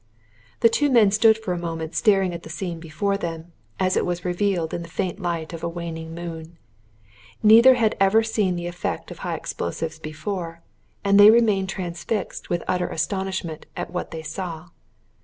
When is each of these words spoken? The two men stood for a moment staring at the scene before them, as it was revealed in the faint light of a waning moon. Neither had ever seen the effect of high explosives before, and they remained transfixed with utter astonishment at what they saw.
The 0.61 0.67
two 0.67 0.89
men 0.89 1.11
stood 1.11 1.37
for 1.37 1.53
a 1.53 1.59
moment 1.59 1.93
staring 1.93 2.33
at 2.33 2.41
the 2.41 2.49
scene 2.49 2.79
before 2.79 3.17
them, 3.17 3.53
as 3.79 3.95
it 3.95 4.03
was 4.03 4.25
revealed 4.25 4.73
in 4.73 4.81
the 4.81 4.87
faint 4.89 5.19
light 5.19 5.53
of 5.53 5.63
a 5.63 5.69
waning 5.69 6.15
moon. 6.15 6.57
Neither 7.43 7.75
had 7.75 7.95
ever 7.99 8.23
seen 8.23 8.55
the 8.55 8.65
effect 8.65 9.11
of 9.11 9.19
high 9.19 9.35
explosives 9.35 9.99
before, 9.99 10.63
and 11.03 11.19
they 11.19 11.29
remained 11.29 11.69
transfixed 11.69 12.49
with 12.49 12.63
utter 12.67 12.87
astonishment 12.89 13.67
at 13.77 13.91
what 13.91 14.09
they 14.09 14.23
saw. 14.23 14.69